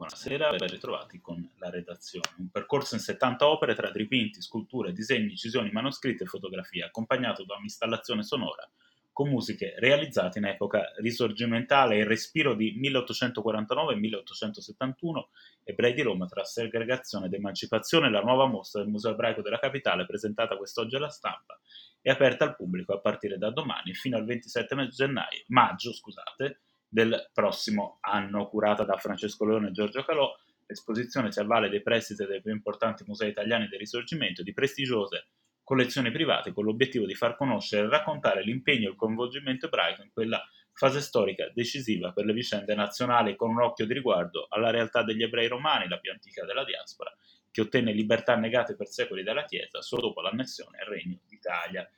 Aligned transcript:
Buonasera, 0.00 0.56
ben 0.56 0.68
ritrovati 0.68 1.20
con 1.20 1.46
la 1.58 1.68
redazione. 1.68 2.30
Un 2.38 2.48
percorso 2.48 2.94
in 2.94 3.02
70 3.02 3.46
opere 3.46 3.74
tra 3.74 3.90
dipinti, 3.90 4.40
sculture, 4.40 4.94
disegni, 4.94 5.32
incisioni, 5.32 5.70
manoscritti 5.70 6.22
e 6.22 6.26
fotografie, 6.26 6.84
accompagnato 6.84 7.44
da 7.44 7.56
un'installazione 7.56 8.22
sonora 8.22 8.66
con 9.12 9.28
musiche 9.28 9.74
realizzate 9.76 10.38
in 10.38 10.46
epoca 10.46 10.94
risorgimentale 11.00 11.98
e 11.98 12.04
respiro 12.04 12.54
di 12.54 12.80
1849-1871, 12.80 15.24
Ebrei 15.64 15.92
di 15.92 16.00
Roma 16.00 16.24
tra 16.24 16.44
segregazione 16.44 17.26
ed 17.26 17.34
emancipazione, 17.34 18.10
la 18.10 18.22
nuova 18.22 18.46
mostra 18.46 18.80
del 18.80 18.88
Museo 18.88 19.10
Ebraico 19.10 19.42
della 19.42 19.58
Capitale, 19.58 20.06
presentata 20.06 20.56
quest'oggi 20.56 20.96
alla 20.96 21.10
stampa, 21.10 21.60
è 22.00 22.08
aperta 22.08 22.46
al 22.46 22.56
pubblico 22.56 22.94
a 22.94 23.00
partire 23.00 23.36
da 23.36 23.50
domani 23.50 23.92
fino 23.92 24.16
al 24.16 24.24
27 24.24 24.88
gennaio, 24.88 25.42
maggio 25.48 25.92
scusate, 25.92 26.60
del 26.90 27.30
prossimo 27.32 27.98
anno, 28.00 28.48
curata 28.48 28.82
da 28.84 28.98
Francesco 28.98 29.44
Leone 29.44 29.68
e 29.68 29.72
Giorgio 29.72 30.04
Calò. 30.04 30.30
L'esposizione 30.66 31.32
si 31.32 31.40
avvale 31.40 31.68
dei 31.68 31.82
prestiti 31.82 32.26
dei 32.26 32.42
più 32.42 32.52
importanti 32.52 33.04
musei 33.06 33.30
italiani 33.30 33.68
del 33.68 33.78
Risorgimento 33.78 34.42
di 34.42 34.52
prestigiose 34.52 35.28
collezioni 35.62 36.10
private 36.10 36.52
con 36.52 36.64
l'obiettivo 36.64 37.06
di 37.06 37.14
far 37.14 37.36
conoscere 37.36 37.86
e 37.86 37.88
raccontare 37.88 38.42
l'impegno 38.42 38.88
e 38.88 38.90
il 38.90 38.96
coinvolgimento 38.96 39.66
ebraico 39.66 40.02
in 40.02 40.10
quella 40.12 40.44
fase 40.72 41.00
storica 41.00 41.48
decisiva 41.54 42.12
per 42.12 42.24
le 42.24 42.32
vicende 42.32 42.74
nazionali 42.74 43.36
con 43.36 43.50
un 43.50 43.62
occhio 43.62 43.86
di 43.86 43.92
riguardo 43.92 44.46
alla 44.48 44.70
realtà 44.70 45.04
degli 45.04 45.22
ebrei 45.22 45.46
romani, 45.46 45.88
la 45.88 45.98
più 45.98 46.10
antica 46.10 46.44
della 46.44 46.64
diaspora, 46.64 47.14
che 47.50 47.60
ottenne 47.60 47.92
libertà 47.92 48.34
negate 48.34 48.74
per 48.74 48.88
secoli 48.88 49.22
dalla 49.22 49.44
Chiesa 49.44 49.82
solo 49.82 50.02
dopo 50.02 50.20
l'annessione 50.20 50.78
al 50.78 50.86
Regno 50.86 51.20
d'Italia. 51.28 51.88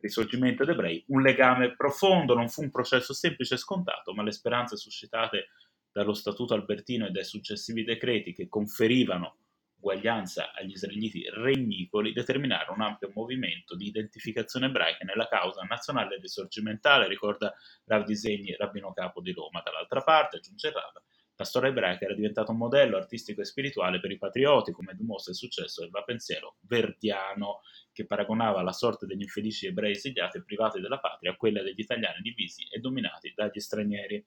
Risorgimento 0.00 0.62
ed 0.62 0.68
ebrei, 0.68 1.04
un 1.08 1.22
legame 1.22 1.74
profondo, 1.74 2.34
non 2.34 2.48
fu 2.48 2.62
un 2.62 2.70
processo 2.70 3.12
semplice 3.12 3.54
e 3.54 3.58
scontato, 3.58 4.14
ma 4.14 4.22
le 4.22 4.32
speranze 4.32 4.76
suscitate 4.76 5.48
dallo 5.90 6.14
Statuto 6.14 6.54
Albertino 6.54 7.06
e 7.06 7.10
dai 7.10 7.24
successivi 7.24 7.82
decreti 7.82 8.32
che 8.32 8.48
conferivano 8.48 9.38
uguaglianza 9.78 10.52
agli 10.52 10.72
israeliti 10.72 11.28
regnicoli 11.30 12.12
determinarono 12.12 12.74
un 12.74 12.82
ampio 12.82 13.10
movimento 13.14 13.76
di 13.76 13.86
identificazione 13.86 14.66
ebraica 14.66 15.04
nella 15.04 15.28
causa 15.28 15.62
nazionale 15.62 16.18
risorgimentale, 16.20 17.08
ricorda 17.08 17.54
Rav 17.84 18.04
Disegni, 18.04 18.54
rabbino 18.56 18.92
capo 18.92 19.20
di 19.20 19.32
Roma. 19.32 19.62
Dall'altra 19.64 20.02
parte, 20.02 20.38
aggiunge 20.38 20.72
Rav, 20.72 21.02
la 21.38 21.44
storia 21.44 21.70
ebraica 21.70 22.04
era 22.04 22.14
diventata 22.14 22.50
un 22.50 22.58
modello 22.58 22.96
artistico 22.96 23.40
e 23.40 23.44
spirituale 23.44 24.00
per 24.00 24.10
i 24.10 24.18
patrioti, 24.18 24.72
come 24.72 24.94
dimostra 24.96 25.30
il 25.30 25.38
successo 25.38 25.82
del 25.82 26.02
pensiero 26.04 26.56
verdiano, 26.62 27.60
che 27.92 28.06
paragonava 28.06 28.60
la 28.60 28.72
sorte 28.72 29.06
degli 29.06 29.22
infelici 29.22 29.66
ebrei 29.66 29.92
esiliati 29.92 30.38
e 30.38 30.42
privati 30.42 30.80
della 30.80 30.98
patria 30.98 31.30
a 31.30 31.36
quella 31.36 31.62
degli 31.62 31.78
italiani 31.78 32.22
divisi 32.22 32.66
e 32.68 32.80
dominati 32.80 33.32
dagli 33.36 33.60
stranieri. 33.60 34.24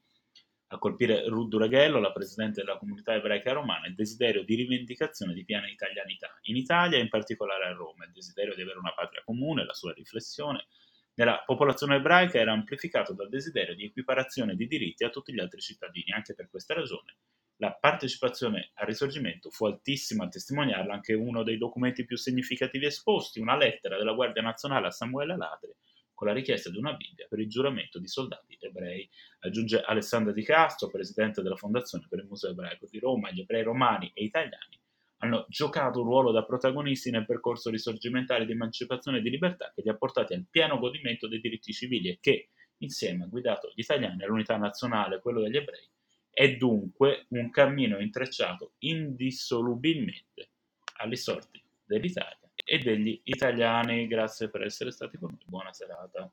A 0.68 0.78
colpire 0.78 1.28
Ruth 1.28 1.50
Dureghello, 1.50 2.00
la 2.00 2.14
presidente 2.14 2.62
della 2.62 2.78
comunità 2.78 3.14
ebraica 3.14 3.52
romana, 3.52 3.88
il 3.88 3.96
desiderio 3.96 4.46
di 4.46 4.56
rivendicazione 4.56 5.34
di 5.34 5.44
piena 5.44 5.70
italianità 5.70 6.40
in 6.44 6.56
Italia 6.56 6.98
e 6.98 7.02
in 7.02 7.10
particolare 7.10 7.66
a 7.66 7.74
Roma, 7.74 8.06
il 8.06 8.14
desiderio 8.14 8.56
di 8.56 8.62
avere 8.62 8.80
una 8.80 8.94
patria 8.94 9.22
comune, 9.26 9.66
la 9.66 9.74
sua 9.74 9.92
riflessione 9.92 10.68
nella 11.16 11.44
popolazione 11.46 11.96
ebraica 11.96 12.40
era 12.40 12.54
amplificato 12.54 13.14
dal 13.14 13.30
desiderio 13.30 13.76
di 13.76 13.86
equiparazione 13.86 14.56
di 14.56 14.66
diritti 14.66 15.04
a 15.04 15.10
tutti 15.10 15.34
gli 15.34 15.40
altri 15.40 15.60
cittadini. 15.60 16.12
Anche 16.12 16.34
per 16.34 16.50
questa 16.50 16.74
ragione 16.74 17.18
la 17.58 17.74
partecipazione 17.74 18.72
al 18.76 18.88
risorgimento 18.88 19.52
fu 19.52 19.66
altissima, 19.66 20.24
a 20.24 20.30
testimoniarlo 20.30 20.92
anche 20.92 21.14
uno 21.14 21.44
dei 21.44 21.58
documenti 21.58 22.06
più 22.06 22.18
significativi 22.18 22.88
esposti, 22.88 23.40
una 23.40 23.56
lettera 23.56 23.98
della 23.98 24.14
Guardia 24.14 24.42
Nazionale 24.42 24.88
a 24.88 24.92
Samuele 24.92 25.38
Ladri, 25.38 25.72
con 26.14 26.28
la 26.28 26.34
richiesta 26.34 26.72
di 26.72 26.78
una 26.78 26.94
Bibbia 26.94 27.28
per 27.30 27.40
il 27.40 27.50
giuramento 27.50 28.00
di 28.00 28.08
soldati 28.08 28.58
ebrei. 28.60 29.08
Aggiunge 29.42 29.80
Alessandra 29.80 30.34
Di 30.34 30.44
Castro, 30.44 30.90
presidente 30.90 31.44
della 31.44 31.56
Fondazione 31.56 32.08
per 32.10 32.20
il 32.20 32.26
Museo 32.26 32.52
Ebraico 32.52 32.88
di 32.90 32.98
Roma, 32.98 33.32
gli 33.32 33.42
ebrei 33.42 33.62
romani 33.62 34.12
e 34.14 34.24
italiani 34.24 34.81
hanno 35.24 35.46
giocato 35.50 36.02
un 36.02 36.06
ruolo 36.06 36.32
da 36.32 36.44
protagonisti 36.44 37.12
nel 37.12 37.26
percorso 37.26 37.70
risorgimentale 37.70 38.46
di 38.46 38.54
emancipazione 38.54 39.20
e 39.20 39.22
di 39.22 39.30
libertà 39.30 39.72
che 39.74 39.82
li 39.82 39.90
ha 39.90 39.96
portati 39.96 40.34
al 40.34 40.46
pieno 40.50 40.80
godimento 40.80 41.28
dei 41.28 41.40
diritti 41.40 41.74
civili 41.74 42.10
e 42.10 42.18
che, 42.20 42.50
insieme 42.78 43.26
ha 43.26 43.28
guidato 43.28 43.72
gli 43.76 43.82
italiani 43.82 44.24
all'unità 44.24 44.58
nazionale, 44.58 45.22
quello 45.22 45.42
degli 45.42 45.58
ebrei, 45.58 45.88
è 46.32 46.56
dunque 46.56 47.26
un 47.30 47.50
cammino 47.52 48.00
intrecciato 48.00 48.74
indissolubilmente 48.80 50.50
alle 50.98 51.18
sorti 51.18 51.62
dell'Italia 51.84 52.40
e 52.64 52.80
degli 52.80 53.20
italiani. 53.26 54.08
Grazie 54.08 54.50
per 54.50 54.64
essere 54.64 54.92
stati 54.92 55.18
con 55.18 55.30
noi. 55.30 55.46
Buona 55.46 55.74
serata. 55.74 56.30